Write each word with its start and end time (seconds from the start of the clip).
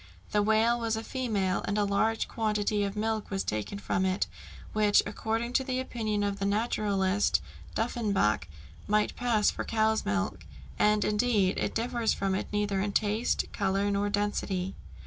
The 0.31 0.41
whale 0.41 0.79
was 0.79 0.95
a 0.95 1.03
female, 1.03 1.61
and 1.67 1.77
a 1.77 1.83
large 1.85 2.27
quantity 2.27 2.83
of 2.83 2.95
milk 2.95 3.29
was 3.29 3.43
taken 3.43 3.77
from 3.77 4.03
it, 4.03 4.25
which, 4.73 5.03
according 5.05 5.53
to 5.53 5.63
the 5.63 5.79
opinion 5.79 6.23
of 6.23 6.39
the 6.39 6.45
naturalist 6.47 7.39
Duffenbach, 7.75 8.47
might 8.87 9.15
pass 9.15 9.51
for 9.51 9.63
cow's 9.63 10.03
milk, 10.03 10.43
and, 10.79 11.05
indeed, 11.05 11.59
it 11.59 11.75
differs 11.75 12.15
from 12.15 12.33
it 12.33 12.47
neither 12.51 12.81
in 12.81 12.93
taste, 12.93 13.45
colour, 13.51 13.91
nor 13.91 14.09
density. 14.09 14.73